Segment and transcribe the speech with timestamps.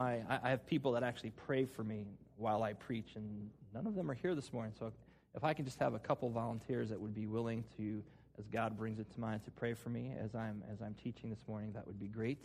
[0.00, 2.04] I, I have people that actually pray for me
[2.36, 4.72] while I preach, and none of them are here this morning.
[4.78, 4.92] So
[5.34, 8.00] if I can just have a couple volunteers that would be willing to,
[8.38, 11.30] as God brings it to mind, to pray for me as I'm as I'm teaching
[11.30, 12.44] this morning, that would be great.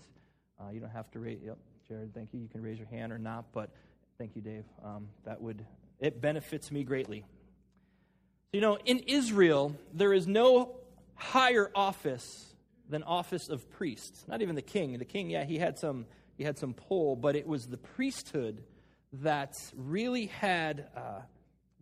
[0.60, 1.42] Uh, you don't have to raise.
[1.46, 2.40] Yep, Jared, thank you.
[2.40, 3.70] You can raise your hand or not, but
[4.18, 4.66] thank you, Dave.
[4.84, 5.64] Um, that would
[6.00, 7.20] it benefits me greatly.
[7.20, 7.28] So
[8.54, 10.72] You know, in Israel, there is no
[11.14, 12.56] higher office
[12.90, 14.28] than office of priest.
[14.28, 14.98] Not even the king.
[14.98, 18.64] The king, yeah, he had some he had some pull, but it was the priesthood
[19.22, 21.22] that really had uh,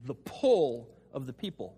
[0.04, 1.78] the pull of the people.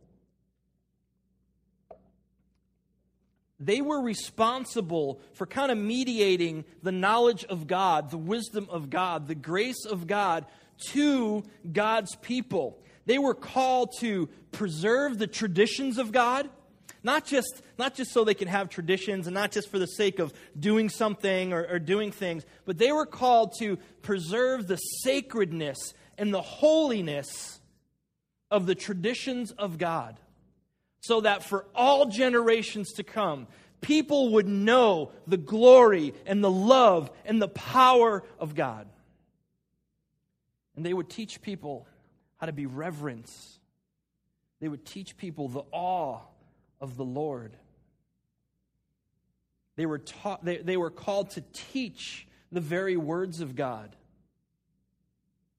[3.60, 9.28] They were responsible for kind of mediating the knowledge of God, the wisdom of God,
[9.28, 10.46] the grace of God
[10.90, 12.80] to God's people.
[13.06, 16.50] They were called to preserve the traditions of God,
[17.04, 20.20] not just, not just so they can have traditions and not just for the sake
[20.20, 25.94] of doing something or, or doing things, but they were called to preserve the sacredness
[26.18, 27.60] and the holiness
[28.50, 30.18] of the traditions of God
[31.02, 33.48] so that for all generations to come,
[33.82, 38.88] people would know the glory and the love and the power of God.
[40.78, 41.86] And they would teach people
[42.38, 43.30] how to be reverent.
[44.62, 46.20] They would teach people the awe
[46.84, 47.56] of the Lord.
[49.78, 53.96] They were, taught, they, they were called to teach the very words of God,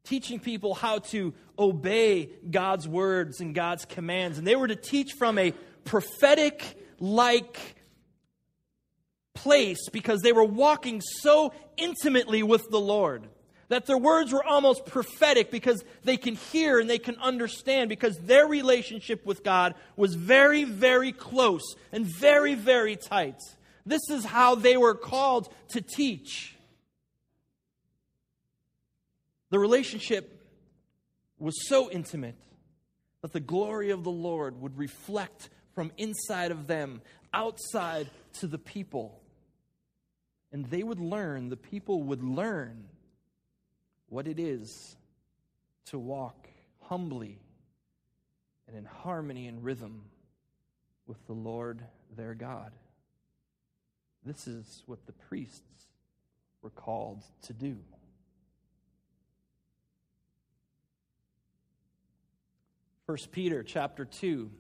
[0.05, 4.37] teaching people how to obey God's words and God's commands.
[4.37, 5.53] And they were to teach from a
[5.85, 6.63] prophetic
[7.01, 7.59] like
[9.33, 13.27] place because they were walking so intimately with the Lord
[13.69, 18.19] that their words were almost prophetic because they can hear and they can understand because
[18.19, 23.41] their relationship with God was very, very close and very, very tight.
[23.87, 26.55] This is how they were called to teach.
[29.51, 30.31] The relationship
[31.39, 32.39] was so intimate
[33.23, 38.09] that the glory of the Lord would reflect from inside of them outside
[38.41, 39.21] to the people.
[40.53, 42.85] And they would learn, the people would learn
[44.09, 44.97] what it is
[45.87, 46.49] to walk
[46.83, 47.39] humbly
[48.67, 50.03] and in harmony and rhythm
[51.07, 51.83] with the Lord
[52.17, 52.73] their God.
[54.25, 55.87] This is what the priests
[56.63, 57.77] were called to do.
[63.07, 64.51] First Peter chapter 2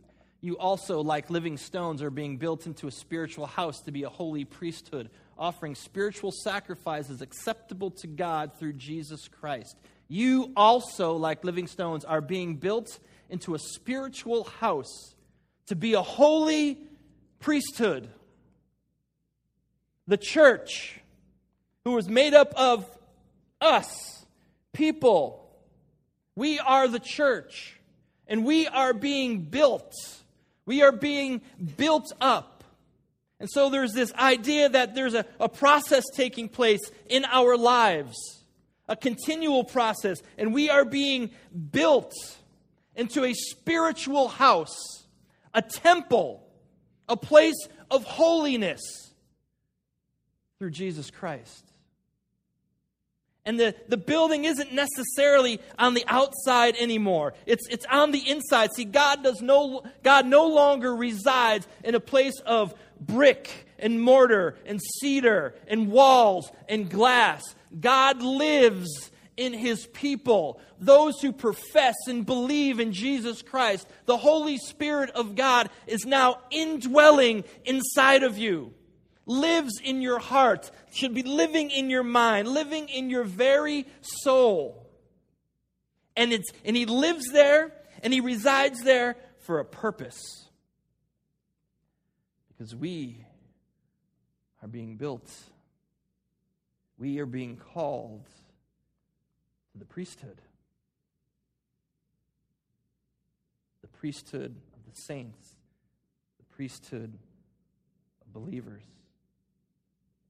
[0.44, 4.10] you also like living stones are being built into a spiritual house to be a
[4.10, 5.08] holy priesthood
[5.38, 9.76] offering spiritual sacrifices acceptable to God through Jesus Christ.
[10.08, 12.98] You also, like living stones, are being built
[13.30, 15.14] into a spiritual house
[15.66, 16.78] to be a holy
[17.40, 18.08] priesthood.
[20.06, 21.00] The church,
[21.84, 22.86] who was made up of
[23.60, 24.24] us,
[24.72, 25.50] people,
[26.36, 27.80] we are the church,
[28.26, 29.92] and we are being built.
[30.66, 31.42] We are being
[31.76, 32.53] built up
[33.44, 38.16] and so there's this idea that there's a, a process taking place in our lives,
[38.88, 41.30] a continual process, and we are being
[41.70, 42.14] built
[42.96, 45.04] into a spiritual house,
[45.52, 46.42] a temple,
[47.06, 48.80] a place of holiness
[50.58, 51.70] through Jesus Christ.
[53.46, 57.34] And the, the building isn't necessarily on the outside anymore.
[57.44, 58.70] It's, it's on the inside.
[58.74, 64.56] See, God does no God no longer resides in a place of brick and mortar
[64.64, 67.42] and cedar and walls and glass.
[67.78, 73.86] God lives in his people, those who profess and believe in Jesus Christ.
[74.06, 78.72] The Holy Spirit of God is now indwelling inside of you,
[79.26, 84.86] lives in your heart, should be living in your mind, living in your very soul.
[86.16, 90.20] And, it's, and he lives there and he resides there for a purpose.
[92.48, 93.24] Because we
[94.62, 95.30] are being built,
[96.98, 98.26] we are being called
[99.72, 100.40] to the priesthood.
[103.82, 105.56] The priesthood of the saints,
[106.38, 107.18] the priesthood
[108.22, 108.84] of believers,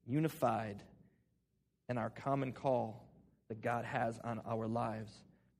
[0.07, 0.83] unified
[1.89, 3.07] in our common call
[3.49, 5.13] that God has on our lives.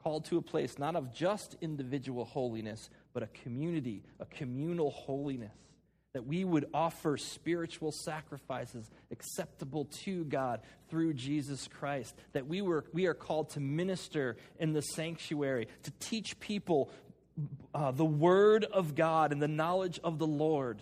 [0.03, 5.53] Called to a place not of just individual holiness, but a community, a communal holiness
[6.15, 12.85] that we would offer spiritual sacrifices acceptable to God through Jesus Christ, that we, were,
[12.93, 16.91] we are called to minister in the sanctuary, to teach people
[17.75, 20.81] uh, the word of God and the knowledge of the Lord,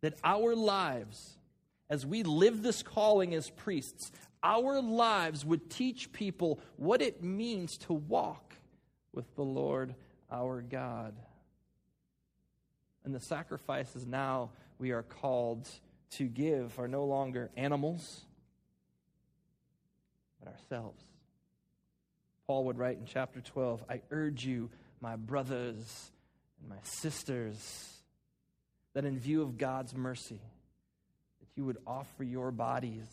[0.00, 1.36] that our lives
[1.92, 4.10] as we live this calling as priests,
[4.42, 8.54] our lives would teach people what it means to walk
[9.12, 9.94] with the Lord
[10.30, 11.14] our God.
[13.04, 15.68] And the sacrifices now we are called
[16.12, 18.22] to give are no longer animals,
[20.40, 21.04] but ourselves.
[22.46, 24.70] Paul would write in chapter 12 I urge you,
[25.02, 26.10] my brothers
[26.58, 27.98] and my sisters,
[28.94, 30.40] that in view of God's mercy,
[31.56, 33.06] you would offer your bodies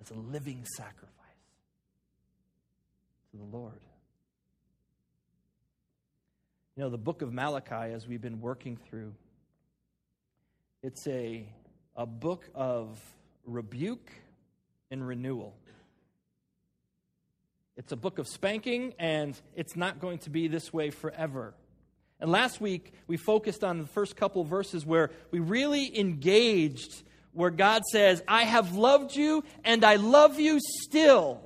[0.00, 1.10] as a living sacrifice
[3.30, 3.80] to the Lord.
[6.76, 9.14] You know, the book of Malachi, as we've been working through,
[10.82, 11.48] it's a,
[11.96, 12.98] a book of
[13.46, 14.10] rebuke
[14.90, 15.54] and renewal.
[17.76, 21.54] It's a book of spanking, and it's not going to be this way forever.
[22.20, 27.02] And last week, we focused on the first couple verses where we really engaged
[27.36, 31.42] where God says, I have loved you and I love you still.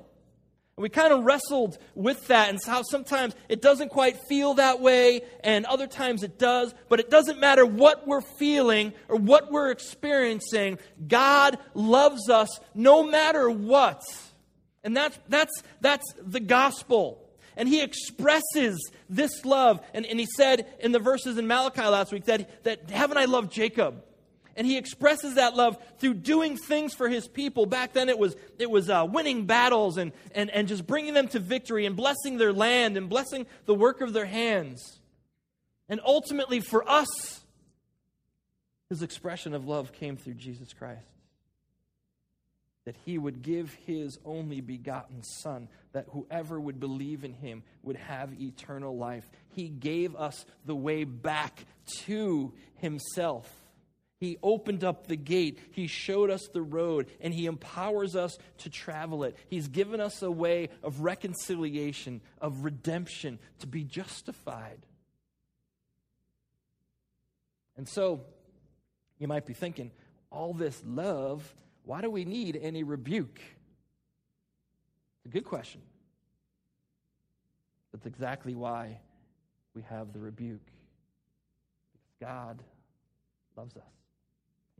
[0.77, 4.79] And we kind of wrestled with that and how sometimes it doesn't quite feel that
[4.79, 9.51] way and other times it does, but it doesn't matter what we're feeling or what
[9.51, 10.79] we're experiencing.
[11.07, 14.01] God loves us no matter what.
[14.83, 17.29] And that's, that's, that's the gospel.
[17.57, 19.81] And he expresses this love.
[19.93, 23.25] And, and he said in the verses in Malachi last week that, that haven't I
[23.25, 24.03] loved Jacob?
[24.55, 27.65] And he expresses that love through doing things for his people.
[27.65, 31.27] Back then, it was, it was uh, winning battles and, and, and just bringing them
[31.29, 34.99] to victory and blessing their land and blessing the work of their hands.
[35.87, 37.41] And ultimately, for us,
[38.89, 41.05] his expression of love came through Jesus Christ.
[42.85, 47.95] That he would give his only begotten Son, that whoever would believe in him would
[47.95, 49.29] have eternal life.
[49.55, 51.63] He gave us the way back
[52.05, 53.49] to himself.
[54.21, 55.57] He opened up the gate.
[55.71, 59.35] He showed us the road, and He empowers us to travel it.
[59.49, 64.85] He's given us a way of reconciliation, of redemption, to be justified.
[67.75, 68.21] And so,
[69.17, 69.89] you might be thinking,
[70.29, 73.41] all this love, why do we need any rebuke?
[75.17, 75.81] It's a good question.
[77.91, 78.99] That's exactly why
[79.73, 80.61] we have the rebuke.
[81.91, 82.63] Because God
[83.57, 84.00] loves us.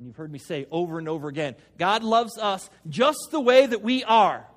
[0.02, 3.68] And you've heard me say over and over again God loves us just the way
[3.68, 4.48] that we are.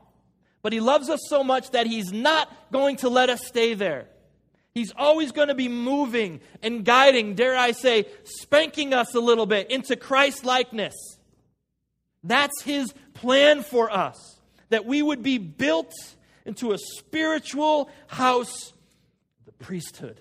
[0.62, 4.06] But He loves us so much that He's not going to let us stay there.
[4.73, 9.44] He's always going to be moving and guiding, dare I say, spanking us a little
[9.44, 10.94] bit into Christ likeness.
[12.23, 14.38] That's His plan for us,
[14.70, 15.93] that we would be built
[16.46, 18.73] into a spiritual house,
[19.44, 20.19] the priesthood.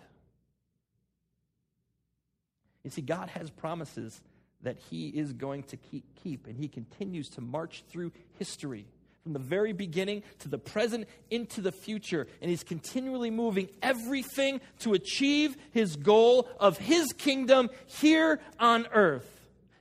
[2.83, 4.19] You see, God has promises
[4.63, 6.47] that he is going to keep, keep.
[6.47, 8.85] And he continues to march through history
[9.23, 12.27] from the very beginning to the present into the future.
[12.41, 19.29] And he's continually moving everything to achieve his goal of his kingdom here on earth.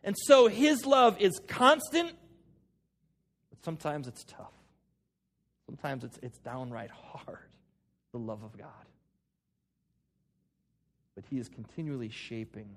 [0.05, 2.13] And so his love is constant,
[3.51, 4.53] but sometimes it's tough.
[5.67, 7.39] Sometimes it's, it's downright hard,
[8.13, 8.69] the love of God.
[11.15, 12.77] But he is continually shaping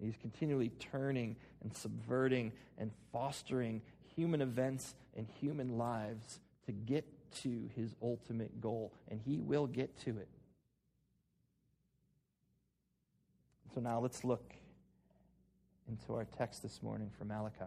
[0.00, 3.80] He's continually turning and subverting and fostering
[4.16, 7.04] human events and human lives to get
[7.42, 10.28] to his ultimate goal, and he will get to it.
[13.74, 14.54] So now let's look
[15.88, 17.64] into our text this morning from Malachi.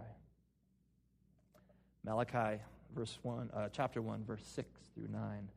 [2.06, 2.62] Malachi,
[2.96, 5.50] verse one, uh, chapter one, verse six through nine.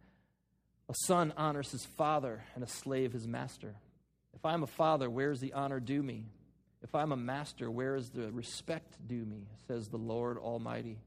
[0.88, 3.76] A son honors his father, and a slave his master.
[4.34, 6.26] If I am a father, where is the honor due me?
[6.82, 9.46] If I'm a master, where is the respect due me?
[9.68, 10.98] says the Lord Almighty.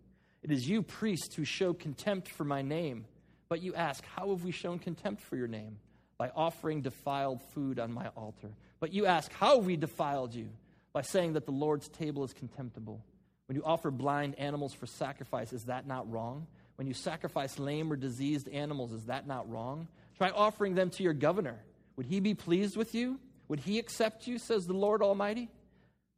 [0.43, 3.05] It is you, priests, who show contempt for my name.
[3.49, 5.77] But you ask, How have we shown contempt for your name?
[6.17, 8.49] By offering defiled food on my altar.
[8.79, 10.49] But you ask, How have we defiled you?
[10.91, 13.03] By saying that the Lord's table is contemptible.
[13.47, 16.47] When you offer blind animals for sacrifice, is that not wrong?
[16.75, 19.87] When you sacrifice lame or diseased animals, is that not wrong?
[20.17, 21.59] Try offering them to your governor.
[21.95, 23.19] Would he be pleased with you?
[23.47, 25.49] Would he accept you, says the Lord Almighty?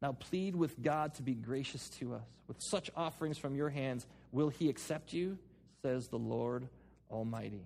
[0.02, 2.22] Now plead with God to be gracious to us.
[2.48, 5.38] With such offerings from your hands, will he accept you?
[5.82, 6.68] Says the Lord
[7.10, 7.66] Almighty.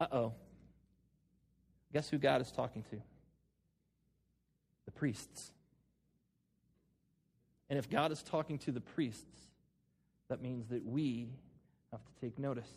[0.00, 0.32] Uh oh.
[1.92, 3.00] Guess who God is talking to?
[4.84, 5.52] The priests.
[7.70, 9.48] And if God is talking to the priests,
[10.28, 11.28] that means that we
[11.92, 12.70] have to take notice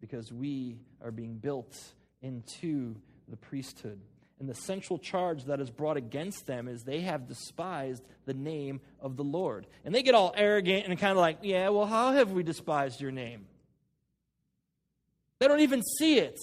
[0.00, 1.76] because we are being built
[2.22, 2.94] into
[3.28, 4.00] the priesthood.
[4.40, 8.80] And the central charge that is brought against them is they have despised the name
[8.98, 9.66] of the Lord.
[9.84, 13.02] And they get all arrogant and kind of like, yeah, well, how have we despised
[13.02, 13.46] your name?
[15.38, 16.38] They don't even see it.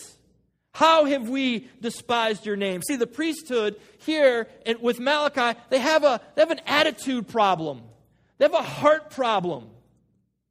[0.73, 2.83] How have we despised your name?
[2.83, 4.47] See, the priesthood here
[4.79, 7.81] with Malachi, they have, a, they have an attitude problem,
[8.37, 9.71] they have a heart problem.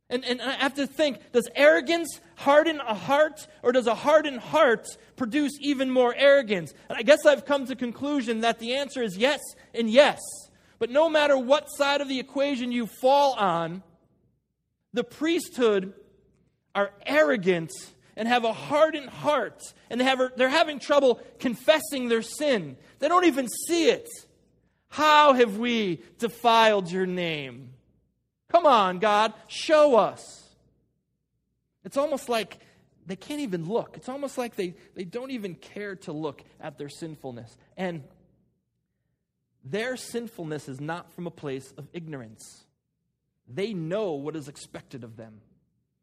[0.08, 4.38] And, and I have to think does arrogance harden a heart, or does a hardened
[4.38, 4.86] heart
[5.16, 6.72] produce even more arrogance?
[6.88, 9.40] And I guess I've come to conclusion that the answer is yes
[9.74, 10.20] and yes.
[10.78, 13.82] But no matter what side of the equation you fall on,
[14.92, 15.94] the priesthood
[16.74, 17.72] are arrogant
[18.16, 19.60] and have a hardened heart,
[19.90, 22.76] and they have, they're having trouble confessing their sin.
[22.98, 24.08] They don't even see it.
[24.88, 27.75] How have we defiled your name?
[28.48, 30.44] Come on, God, show us.
[31.84, 32.58] It's almost like
[33.06, 33.96] they can't even look.
[33.96, 37.56] It's almost like they, they don't even care to look at their sinfulness.
[37.76, 38.02] And
[39.64, 42.64] their sinfulness is not from a place of ignorance.
[43.48, 45.40] They know what is expected of them,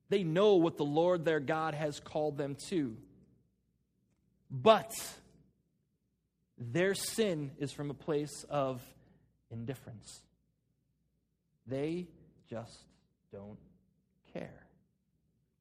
[0.10, 2.96] they know what the Lord their God has called them to.
[4.52, 4.92] But
[6.58, 8.82] their sin is from a place of
[9.50, 10.22] indifference.
[11.66, 12.08] They
[12.54, 12.86] just
[13.32, 13.58] don't
[14.34, 14.66] care.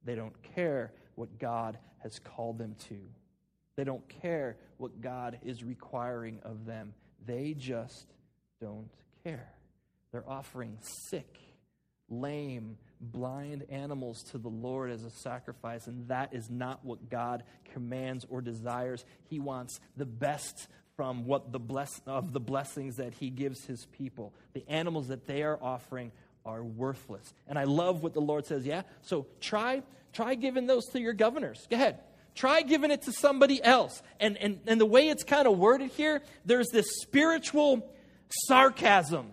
[0.05, 2.99] They don't care what God has called them to.
[3.77, 6.93] They don't care what God is requiring of them.
[7.25, 8.07] They just
[8.61, 8.91] don't
[9.25, 9.49] care.
[10.11, 10.77] They're offering
[11.09, 11.39] sick,
[12.11, 17.45] lame, blind animals to the Lord as a sacrifice, and that is not what God
[17.73, 19.05] commands or desires.
[19.31, 23.87] He wants the best from what the bless, of the blessings that he gives his
[23.93, 24.35] people.
[24.53, 26.13] The animals that they are offering
[26.45, 27.33] are worthless.
[27.47, 28.83] And I love what the Lord says, yeah?
[29.03, 29.83] So try
[30.13, 31.67] try giving those to your governors.
[31.71, 31.99] Go ahead.
[32.35, 34.03] Try giving it to somebody else.
[34.21, 37.89] And and, and the way it's kind of worded here, there's this spiritual
[38.47, 39.27] sarcasm.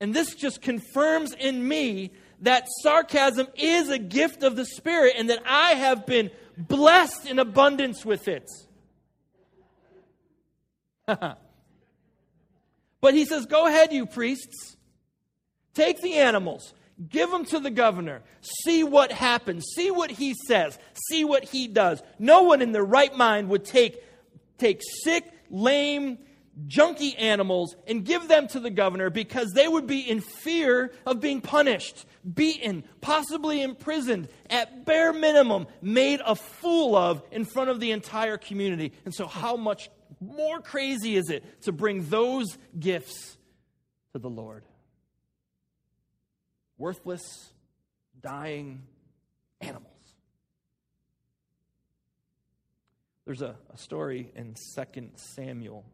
[0.00, 5.28] And this just confirms in me that sarcasm is a gift of the Spirit and
[5.28, 8.48] that I have been blessed in abundance with it.
[11.06, 11.38] but
[13.12, 14.76] he says, Go ahead, you priests.
[15.74, 16.74] Take the animals,
[17.08, 18.22] give them to the governor,
[18.64, 22.02] see what happens, see what he says, see what he does.
[22.18, 24.02] No one in their right mind would take,
[24.58, 26.18] take sick, lame,
[26.66, 31.20] junky animals and give them to the governor because they would be in fear of
[31.20, 37.80] being punished, beaten, possibly imprisoned, at bare minimum, made a fool of in front of
[37.80, 38.92] the entire community.
[39.04, 43.36] And so, how much more crazy is it to bring those gifts
[44.12, 44.64] to the Lord?
[46.80, 47.52] Worthless,
[48.22, 48.82] dying
[49.60, 49.86] animals.
[53.26, 55.84] There's a, a story in 2 Samuel,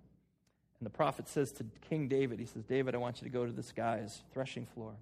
[0.79, 3.45] and the prophet says to King David, he says, David, I want you to go
[3.45, 4.95] to this guy's threshing floor.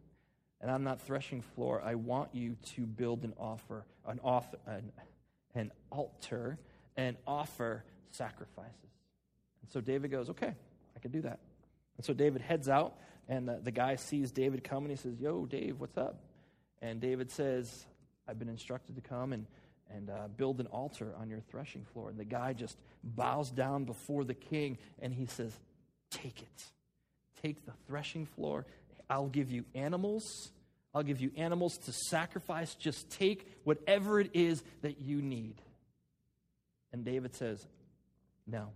[0.60, 4.90] And on that threshing floor, I want you to build an offer, an, offer, an,
[5.54, 6.58] an altar,
[6.96, 8.72] and offer sacrifices.
[9.60, 10.54] And so David goes, Okay,
[10.96, 11.40] I can do that.
[11.98, 12.94] And so David heads out
[13.28, 16.20] and the, the guy sees David come and He says, Yo, Dave, what's up?
[16.82, 17.86] And David says,
[18.28, 19.46] I've been instructed to come and,
[19.94, 22.10] and uh, build an altar on your threshing floor.
[22.10, 25.52] And the guy just bows down before the king and he says,
[26.10, 26.64] Take it.
[27.42, 28.66] Take the threshing floor.
[29.08, 30.50] I'll give you animals.
[30.94, 32.74] I'll give you animals to sacrifice.
[32.74, 35.56] Just take whatever it is that you need.
[36.92, 37.66] And David says,
[38.46, 38.68] No.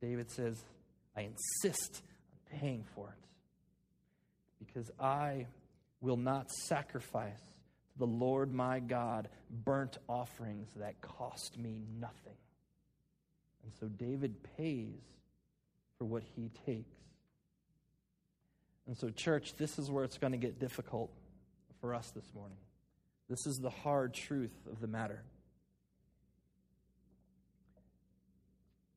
[0.00, 0.62] David says,
[1.16, 2.02] I insist
[2.60, 3.24] paying for it.
[4.58, 5.46] Because I
[6.00, 7.40] will not sacrifice
[7.92, 9.28] to the Lord my God
[9.64, 12.36] burnt offerings that cost me nothing.
[13.64, 15.00] And so David pays
[15.98, 16.96] for what he takes.
[18.86, 21.10] And so, church, this is where it's going to get difficult
[21.80, 22.58] for us this morning.
[23.28, 25.22] This is the hard truth of the matter.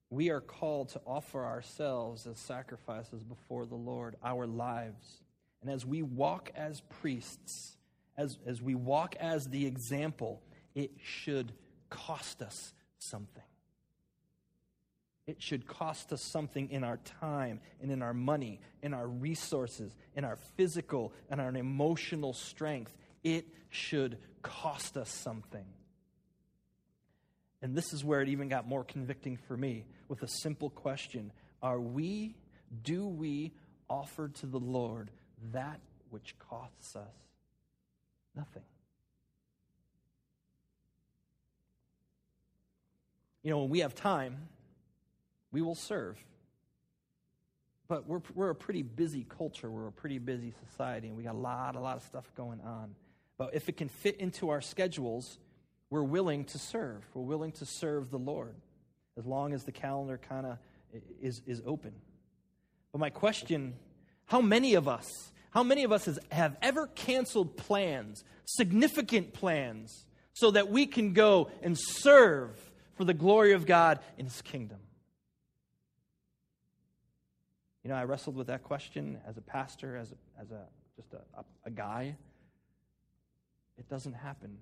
[0.09, 5.21] We are called to offer ourselves as sacrifices before the Lord, our lives.
[5.61, 7.75] And as we walk as priests,
[8.17, 10.41] as, as we walk as the example,
[10.75, 11.51] it should
[11.89, 13.43] cost us something.
[15.27, 19.95] It should cost us something in our time and in our money, in our resources,
[20.15, 22.95] in our physical and our emotional strength.
[23.23, 25.65] It should cost us something.
[27.65, 31.31] And this is where it even got more convicting for me with a simple question
[31.63, 32.35] Are we,
[32.83, 33.53] do we
[33.89, 35.09] offer to the Lord
[35.51, 35.79] that
[36.11, 37.15] which costs us
[38.35, 38.61] nothing?
[43.41, 44.47] You know, when we have time,
[45.51, 46.23] we will serve.
[47.87, 49.71] But we're, we're a pretty busy culture.
[49.71, 52.61] We're a pretty busy society, and we got a lot, a lot of stuff going
[52.61, 52.93] on.
[53.39, 55.39] But if it can fit into our schedules,
[55.89, 57.03] we're willing to serve.
[57.13, 58.55] We're willing to serve the Lord
[59.17, 60.57] as long as the calendar kind of
[61.21, 61.93] is, is open.
[62.91, 63.75] But my question
[64.27, 65.07] how many of us,
[65.51, 71.13] how many of us has, have ever canceled plans, significant plans, so that we can
[71.13, 72.59] go and serve
[72.95, 74.79] for the glory of God in His kingdom?
[77.83, 80.65] You know, I wrestled with that question as a pastor, as a, as a
[80.95, 82.15] just a, a, a guy.
[83.77, 84.57] It doesn't happen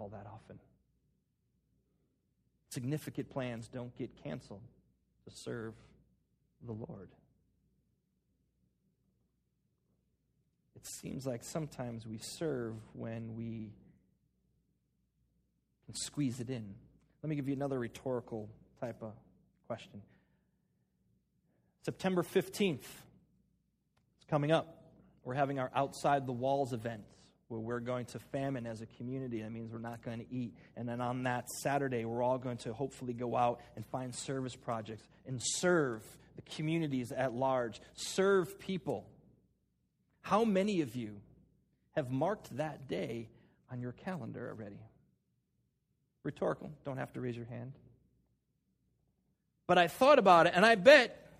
[0.00, 0.58] all that often.
[2.70, 4.62] Significant plans don't get canceled
[5.24, 5.74] to serve
[6.64, 7.10] the Lord.
[10.76, 13.72] It seems like sometimes we serve when we
[15.84, 16.74] can squeeze it in.
[17.22, 18.48] Let me give you another rhetorical
[18.80, 19.12] type of
[19.66, 20.00] question.
[21.84, 24.84] September 15th, it's coming up.
[25.24, 27.02] We're having our Outside the Walls event
[27.50, 29.42] where we're going to famine as a community.
[29.42, 30.54] That means we're not going to eat.
[30.76, 34.54] And then on that Saturday, we're all going to hopefully go out and find service
[34.54, 36.02] projects and serve
[36.36, 39.04] the communities at large, serve people.
[40.22, 41.16] How many of you
[41.96, 43.28] have marked that day
[43.70, 44.78] on your calendar already?
[46.22, 47.72] Rhetorical, don't have to raise your hand.
[49.66, 51.32] But I thought about it, and I bet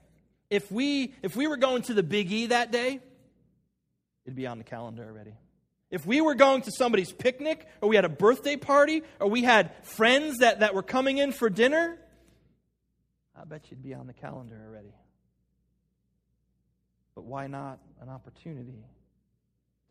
[0.51, 3.01] if we if we were going to the Big E that day,
[4.25, 5.35] it'd be on the calendar already.
[5.91, 9.43] If we were going to somebody's picnic, or we had a birthday party, or we
[9.43, 11.99] had friends that, that were coming in for dinner,
[13.41, 14.95] I bet you'd be on the calendar already.
[17.15, 18.85] But why not an opportunity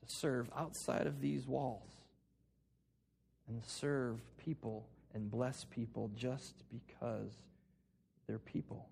[0.02, 1.90] to serve outside of these walls
[3.48, 7.32] and serve people and bless people just because
[8.26, 8.88] they're people?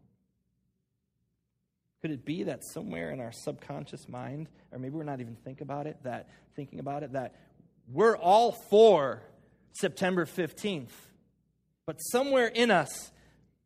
[2.02, 5.62] Could it be that somewhere in our subconscious mind, or maybe we're not even think
[5.62, 7.36] about it, that thinking about it, that
[7.92, 9.24] we're all for
[9.74, 10.92] September 15th,
[11.86, 13.12] but somewhere in us,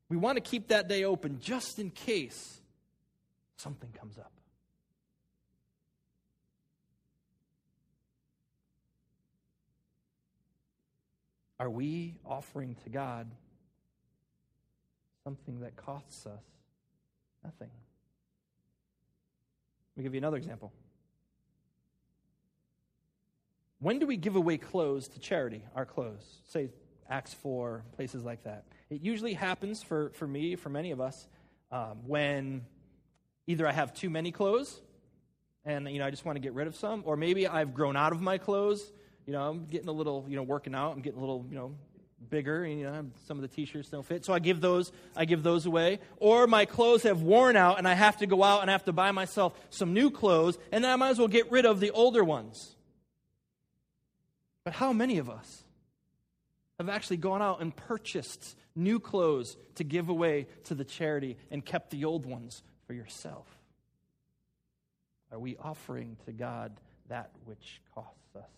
[0.09, 2.61] we want to keep that day open just in case
[3.57, 4.31] something comes up.
[11.59, 13.29] Are we offering to God
[15.23, 16.43] something that costs us
[17.43, 17.69] nothing?
[19.95, 20.71] Let me give you another example.
[23.79, 26.23] When do we give away clothes to charity, our clothes?
[26.47, 26.69] Say
[27.09, 28.65] Acts 4, places like that.
[28.89, 31.27] It usually happens for, for me, for many of us,
[31.71, 32.65] um, when
[33.47, 34.81] either I have too many clothes
[35.65, 37.95] and you know I just want to get rid of some, or maybe I've grown
[37.95, 38.91] out of my clothes.
[39.25, 40.93] You know, I'm getting a little, you know, working out.
[40.93, 41.75] I'm getting a little, you know,
[42.29, 44.23] bigger and you know some of the t-shirts don't fit.
[44.25, 45.99] So i give those i give those away.
[46.17, 48.85] Or my clothes have worn out and i have to go out and i have
[48.85, 51.79] to buy myself some new clothes and then i might as well get rid of
[51.79, 52.75] the older ones.
[54.63, 55.63] But how many of us
[56.77, 61.65] have actually gone out and purchased new clothes to give away to the charity and
[61.65, 63.47] kept the old ones for yourself?
[65.31, 66.73] Are we offering to god
[67.07, 68.49] that which costs us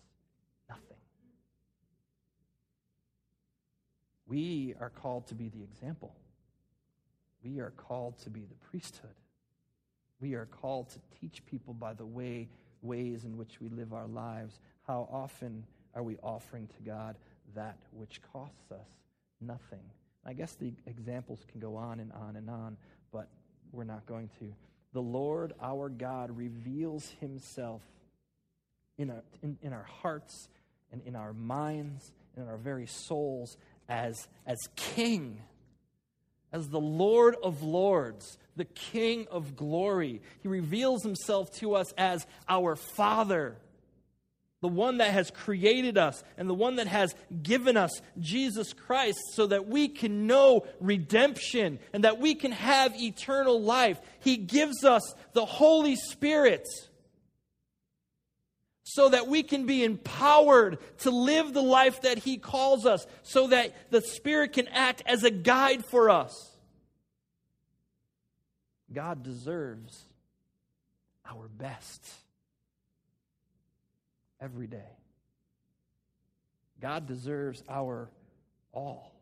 [4.26, 6.14] We are called to be the example.
[7.42, 9.14] We are called to be the priesthood.
[10.20, 12.48] We are called to teach people by the way
[12.80, 14.58] ways in which we live our lives.
[14.86, 17.16] How often are we offering to God
[17.54, 18.88] that which costs us
[19.40, 19.82] nothing?
[20.24, 22.76] I guess the examples can go on and on and on,
[23.12, 23.28] but
[23.72, 24.52] we're not going to.
[24.92, 27.82] The Lord our God reveals himself
[28.96, 30.48] in our, in, in our hearts
[30.92, 33.56] and in our minds and in our very souls
[33.88, 35.40] as, as king,
[36.52, 40.22] as the Lord of lords, the King of glory.
[40.42, 43.56] He reveals himself to us as our Father,
[44.60, 49.18] the one that has created us and the one that has given us Jesus Christ
[49.32, 54.00] so that we can know redemption and that we can have eternal life.
[54.20, 56.66] He gives us the Holy Spirit
[58.84, 63.48] so that we can be empowered to live the life that He calls us, so
[63.48, 66.50] that the Spirit can act as a guide for us.
[68.92, 70.04] God deserves
[71.28, 72.06] our best
[74.40, 74.98] every day.
[76.80, 78.10] God deserves our
[78.72, 79.14] all.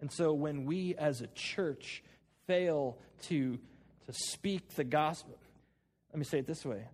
[0.00, 2.02] And so when we as a church
[2.48, 3.58] fail to,
[4.06, 5.38] to speak the gospel,
[6.12, 6.84] let me say it this way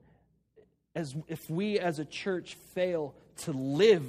[0.94, 4.06] as if we as a church fail to live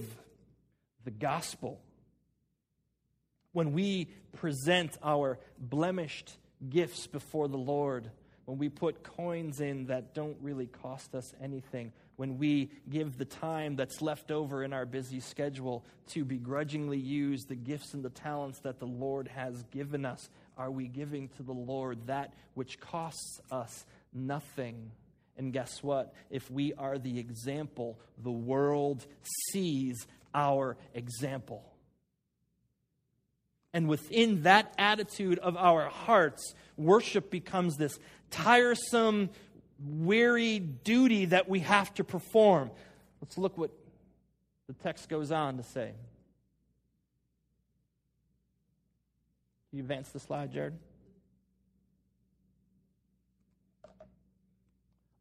[1.04, 1.80] the gospel,
[3.54, 6.32] when we present our blemished
[6.70, 8.10] gifts before the Lord,
[8.46, 13.26] when we put coins in that don't really cost us anything, when we give the
[13.26, 18.10] time that's left over in our busy schedule to begrudgingly use the gifts and the
[18.10, 22.80] talents that the Lord has given us, are we giving to the Lord that which
[22.80, 24.92] costs us nothing?
[25.38, 26.14] And guess what?
[26.30, 29.06] If we are the example, the world
[29.52, 31.64] sees our example.
[33.74, 37.98] And within that attitude of our hearts, worship becomes this
[38.30, 39.30] tiresome,
[39.84, 42.70] weary duty that we have to perform.
[43.22, 43.72] Let's look what
[44.68, 45.94] the text goes on to say.
[49.72, 50.78] You advance the slide, Jared?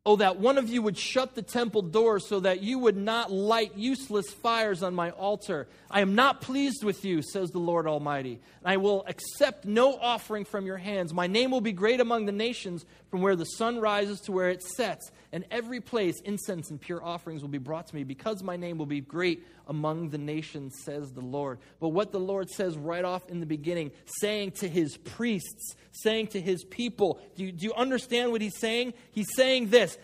[0.07, 3.31] Oh, that one of you would shut the temple doors so that you would not
[3.31, 5.69] light useless fires on my altar.
[5.91, 8.41] I am not pleased with you, says the Lord Almighty.
[8.65, 11.13] I will accept no offering from your hands.
[11.13, 14.49] My name will be great among the nations, from where the sun rises to where
[14.49, 15.11] it sets.
[15.33, 18.79] And every place incense and pure offerings will be brought to me, because my name
[18.79, 21.59] will be great among the nations, says the Lord.
[21.79, 26.29] But what the Lord says right off in the beginning, saying to his priests, saying
[26.29, 27.21] to his people.
[27.37, 28.95] Do you, do you understand what he's saying?
[29.13, 29.99] He's saying this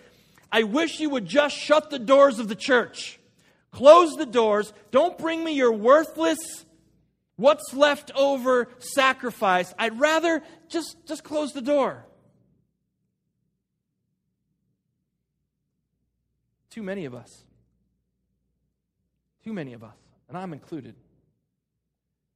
[0.51, 3.19] I wish you would just shut the doors of the church.
[3.73, 4.73] Close the doors.
[4.91, 6.39] Don't bring me your worthless,
[7.37, 9.75] what's left over sacrifice.
[9.79, 12.05] I'd rather just, just close the door.
[16.71, 17.45] Too many of us.
[19.45, 19.97] Too many of us,
[20.29, 20.95] and I'm included.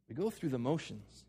[0.09, 1.25] We go through the motions.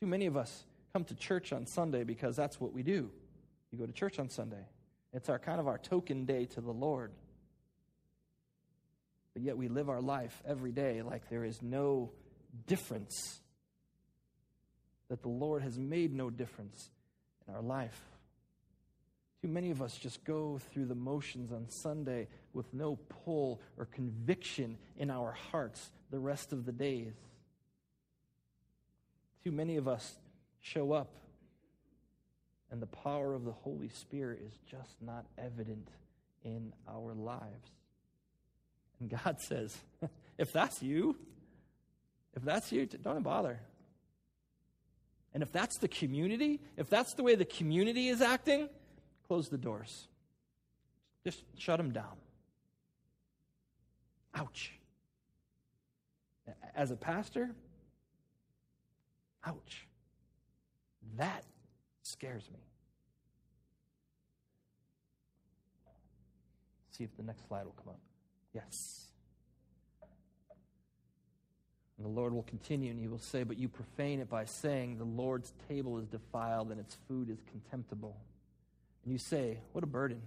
[0.00, 3.10] Too many of us come to church on Sunday because that's what we do.
[3.72, 4.64] You go to church on Sunday.
[5.14, 7.10] It's our kind of our token day to the Lord.
[9.32, 12.10] But yet we live our life every day like there is no
[12.66, 13.40] difference.
[15.08, 16.90] That the Lord has made no difference
[17.48, 18.00] in our life.
[19.40, 23.86] Too many of us just go through the motions on Sunday with no pull or
[23.86, 27.14] conviction in our hearts the rest of the days.
[29.42, 30.14] Too many of us
[30.60, 31.16] show up
[32.72, 35.88] and the power of the Holy Spirit is just not evident
[36.42, 37.70] in our lives.
[38.98, 39.76] And God says,
[40.38, 41.16] if that's you,
[42.34, 43.60] if that's you, don't bother.
[45.34, 48.70] And if that's the community, if that's the way the community is acting,
[49.28, 50.08] close the doors.
[51.24, 52.16] Just shut them down.
[54.34, 54.72] Ouch.
[56.74, 57.50] As a pastor,
[59.44, 59.86] Ouch.
[61.18, 61.44] That
[62.02, 62.60] scares me.
[66.90, 68.00] See if the next slide will come up.
[68.52, 69.06] Yes.
[71.96, 74.98] And the Lord will continue and he will say, But you profane it by saying,
[74.98, 78.16] The Lord's table is defiled and its food is contemptible.
[79.04, 80.20] And you say, What a burden.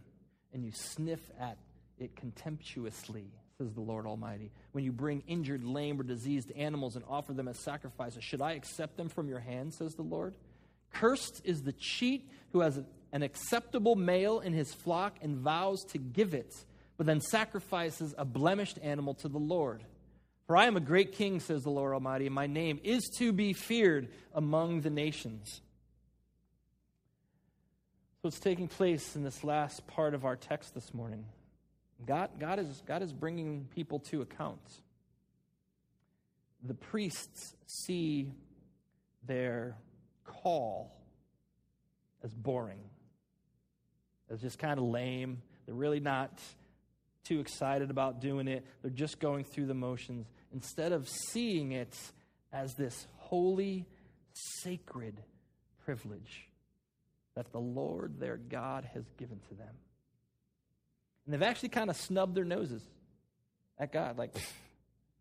[0.53, 1.57] And you sniff at
[1.99, 3.25] it contemptuously
[3.57, 4.51] says the Lord Almighty.
[4.73, 8.53] When you bring injured, lame, or diseased animals and offer them as sacrifices, should I
[8.53, 10.33] accept them from your hand, says the Lord?
[10.95, 12.79] Cursed is the cheat who has
[13.11, 16.53] an acceptable male in his flock and vows to give it,
[16.97, 19.83] but then sacrifices a blemished animal to the Lord.
[20.47, 23.33] For I am a great king, says the Lord Almighty, and my name is to
[23.33, 25.61] be feared among the nations.
[28.21, 31.25] So, what's taking place in this last part of our text this morning?
[32.05, 34.61] God, God, is, God is bringing people to account.
[36.63, 38.31] The priests see
[39.25, 39.75] their
[40.45, 40.91] call
[42.23, 42.83] as boring,
[44.29, 45.41] as just kind of lame.
[45.65, 46.39] They're really not
[47.23, 51.97] too excited about doing it, they're just going through the motions instead of seeing it
[52.53, 53.87] as this holy,
[54.61, 55.19] sacred
[55.83, 56.47] privilege
[57.33, 59.73] that the Lord their God has given to them.
[61.25, 62.83] And they've actually kind of snubbed their noses
[63.79, 64.35] at God, like,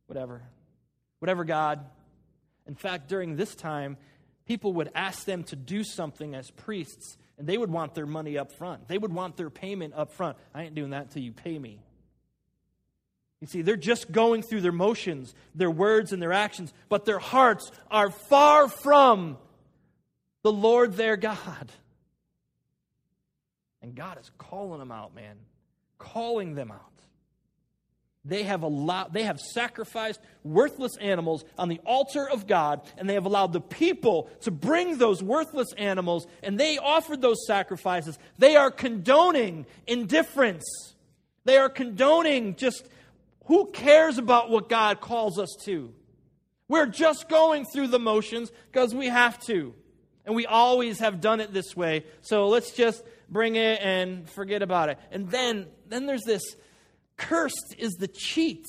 [0.06, 0.42] whatever.
[1.20, 1.80] Whatever, God.
[2.66, 3.96] In fact, during this time,
[4.46, 8.38] people would ask them to do something as priests, and they would want their money
[8.38, 8.88] up front.
[8.88, 10.36] They would want their payment up front.
[10.54, 11.80] I ain't doing that until you pay me.
[13.40, 17.18] You see, they're just going through their motions, their words, and their actions, but their
[17.18, 19.36] hearts are far from
[20.42, 21.72] the Lord their God.
[23.82, 25.36] And God is calling them out, man
[26.04, 26.93] calling them out.
[28.24, 33.14] They have allowed, they have sacrificed worthless animals on the altar of God, and they
[33.14, 38.18] have allowed the people to bring those worthless animals, and they offered those sacrifices.
[38.38, 40.64] They are condoning indifference.
[41.44, 42.88] They are condoning just
[43.46, 45.92] who cares about what God calls us to?
[46.68, 49.74] We're just going through the motions because we have to.
[50.24, 52.06] And we always have done it this way.
[52.22, 54.98] So let's just bring it and forget about it.
[55.10, 56.56] And then, then there's this
[57.16, 58.66] cursed is the cheat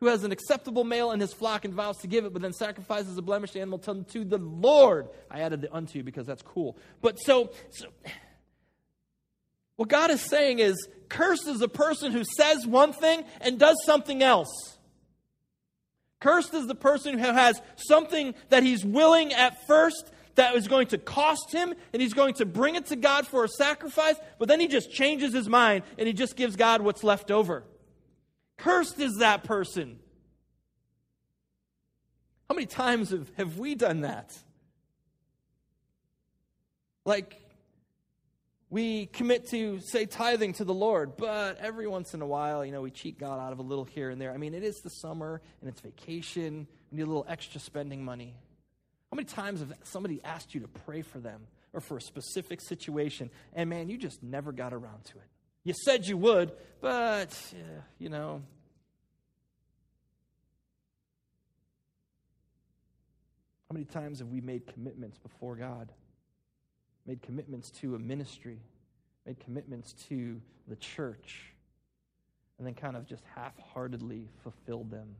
[0.00, 2.52] who has an acceptable male in his flock and vows to give it, but then
[2.52, 5.08] sacrifices a blemished animal to the Lord.
[5.30, 6.76] I added the unto because that's cool.
[7.00, 7.86] But so, so
[9.76, 10.76] what God is saying is,
[11.08, 14.78] cursed is a person who says one thing and does something else.
[16.20, 20.88] Cursed is the person who has something that he's willing at first that is going
[20.88, 24.48] to cost him, and he's going to bring it to God for a sacrifice, but
[24.48, 27.62] then he just changes his mind and he just gives God what's left over.
[28.56, 29.98] Cursed is that person.
[32.48, 34.36] How many times have, have we done that?
[37.04, 37.40] Like,
[38.70, 42.72] we commit to, say, tithing to the Lord, but every once in a while, you
[42.72, 44.32] know, we cheat God out of a little here and there.
[44.32, 46.66] I mean, it is the summer and it's vacation.
[46.90, 48.34] We need a little extra spending money.
[49.12, 52.60] How many times have somebody asked you to pray for them or for a specific
[52.60, 55.33] situation, and man, you just never got around to it?
[55.64, 57.36] You said you would, but,
[57.98, 58.42] you know.
[63.68, 65.90] How many times have we made commitments before God?
[67.06, 68.60] Made commitments to a ministry,
[69.26, 71.54] made commitments to the church,
[72.58, 75.16] and then kind of just half heartedly fulfilled them?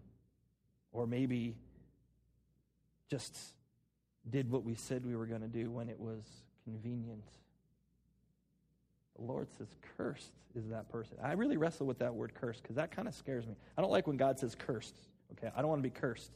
[0.93, 1.57] Or maybe
[3.11, 3.37] just
[4.29, 6.23] did what we said we were going to do when it was
[6.65, 7.25] convenient.
[9.17, 11.17] The Lord says, cursed is that person.
[11.23, 13.55] I really wrestle with that word cursed because that kind of scares me.
[13.77, 14.95] I don't like when God says cursed.
[15.33, 16.31] Okay, I don't want to be cursed.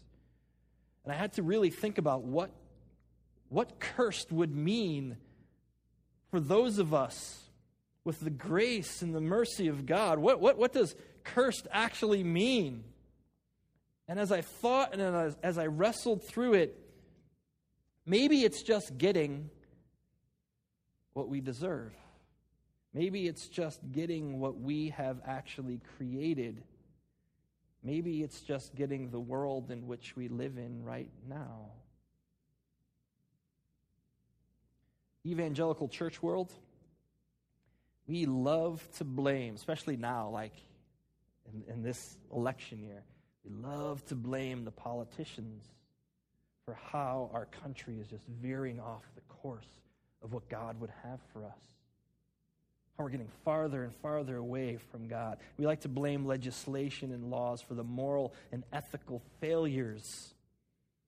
[1.04, 2.50] And I had to really think about what,
[3.48, 5.16] what cursed would mean
[6.30, 7.42] for those of us
[8.04, 10.18] with the grace and the mercy of God.
[10.18, 12.84] What, what, what does cursed actually mean?
[14.08, 16.78] And as I thought and as, as I wrestled through it,
[18.06, 19.50] maybe it's just getting
[21.12, 21.92] what we deserve.
[22.94, 26.62] Maybe it's just getting what we have actually created.
[27.83, 31.70] Maybe it's just getting the world in which we live in right now.
[35.27, 36.53] Evangelical church world,
[38.07, 40.55] we love to blame, especially now, like
[41.53, 43.03] in, in this election year.
[43.44, 45.62] We love to blame the politicians
[46.64, 49.81] for how our country is just veering off the course
[50.22, 51.77] of what God would have for us
[52.98, 55.38] how we're getting farther and farther away from God.
[55.56, 60.34] We like to blame legislation and laws for the moral and ethical failures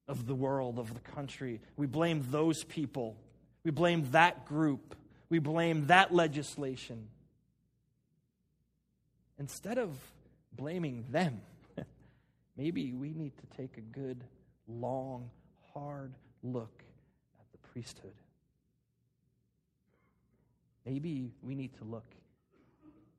[0.07, 1.61] of the world, of the country.
[1.77, 3.17] We blame those people.
[3.65, 4.95] We blame that group.
[5.31, 7.09] We blame that legislation.
[9.41, 9.99] Instead of
[10.53, 11.41] blaming them,
[12.57, 14.23] maybe we need to take a good,
[14.69, 15.29] long,
[15.75, 16.85] hard look
[17.41, 18.15] at the priesthood.
[20.85, 22.15] Maybe we need to look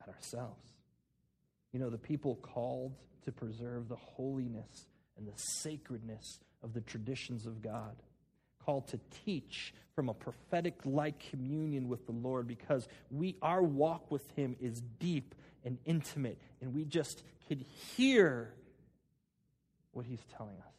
[0.02, 0.68] at ourselves.
[1.74, 2.96] You know, the people called
[3.26, 7.96] to preserve the holiness and the sacredness of the traditions of God,
[8.64, 14.12] called to teach from a prophetic like communion with the Lord because we our walk
[14.12, 18.54] with him is deep and intimate and we just could hear
[19.92, 20.74] what he's telling us.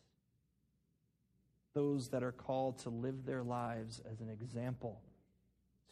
[1.75, 5.01] Those that are called to live their lives as an example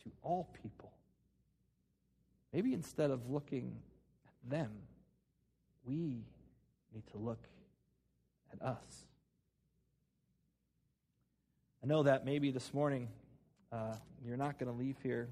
[0.05, 0.91] to all people.
[2.53, 3.77] Maybe instead of looking
[4.27, 4.71] at them,
[5.85, 6.25] we
[6.93, 7.43] need to look
[8.53, 9.05] at us.
[11.83, 13.09] I know that maybe this morning
[13.73, 13.95] uh,
[14.27, 15.29] you're not going to leave here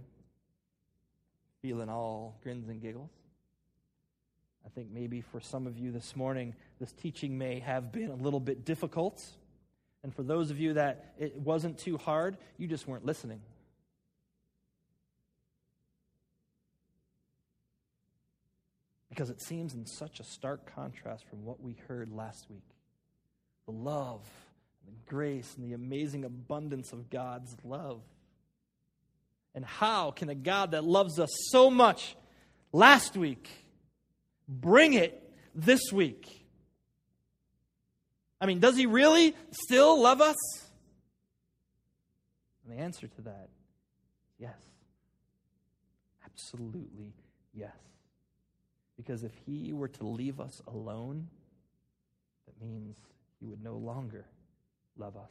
[1.60, 3.10] feeling all grins and giggles.
[4.64, 8.14] I think maybe for some of you this morning, this teaching may have been a
[8.14, 9.24] little bit difficult.
[10.02, 13.40] And for those of you that it wasn't too hard, you just weren't listening.
[19.18, 22.62] Because it seems in such a stark contrast from what we heard last week.
[23.66, 24.20] The love,
[24.86, 28.00] the grace, and the amazing abundance of God's love.
[29.56, 32.14] And how can a God that loves us so much
[32.70, 33.50] last week
[34.46, 35.20] bring it
[35.52, 36.46] this week?
[38.40, 40.36] I mean, does he really still love us?
[42.64, 43.48] And the answer to that,
[44.38, 44.54] yes.
[46.24, 47.14] Absolutely
[47.52, 47.87] yes.
[48.98, 51.28] Because if he were to leave us alone,
[52.46, 52.98] that means
[53.40, 54.26] he would no longer
[54.98, 55.30] love us.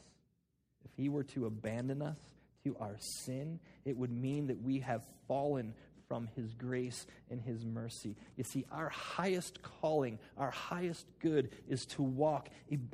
[0.83, 2.17] If he were to abandon us
[2.63, 5.73] to our sin, it would mean that we have fallen
[6.07, 8.15] from His grace and His mercy.
[8.37, 12.49] You see, our highest calling, our highest good is to walk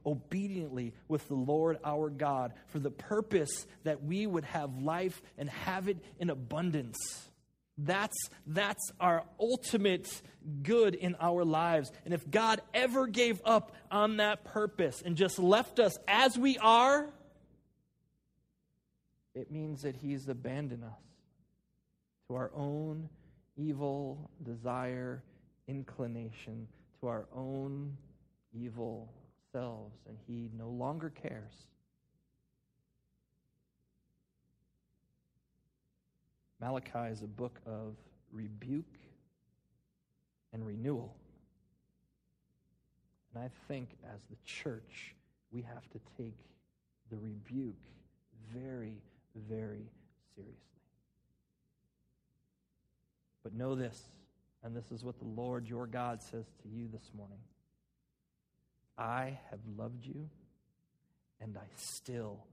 [0.06, 5.50] obediently with the Lord our God for the purpose that we would have life and
[5.50, 6.98] have it in abundance.
[7.78, 10.08] That's, that's our ultimate
[10.62, 11.92] good in our lives.
[12.06, 16.58] And if God ever gave up on that purpose and just left us as we
[16.60, 17.10] are,
[19.34, 20.92] it means that He's abandoned us
[22.28, 23.10] to our own
[23.58, 25.24] evil desire,
[25.68, 26.68] inclination,
[27.00, 27.98] to our own
[28.54, 29.12] evil
[29.52, 31.66] selves, and He no longer cares.
[36.64, 37.98] Malachi is a book of
[38.32, 38.86] rebuke
[40.54, 41.14] and renewal.
[43.34, 45.14] And I think as the church,
[45.52, 46.38] we have to take
[47.12, 47.76] the rebuke
[48.54, 49.02] very,
[49.50, 49.90] very
[50.36, 50.56] seriously.
[53.44, 54.02] But know this,
[54.64, 57.40] and this is what the Lord your God says to you this morning
[58.98, 60.30] I have loved you,
[61.42, 62.46] and I still